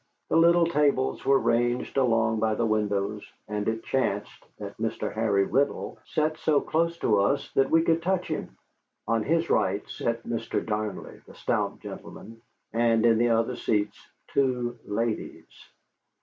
[0.29, 5.13] The little tables were ranged along by the windows, and it chanced that Mr.
[5.13, 8.57] Harry Riddle sat so close to us that we could touch him.
[9.07, 10.65] On his right sat Mr.
[10.65, 12.41] Darnley, the stout gentleman,
[12.73, 15.45] and in the other seats two ladies.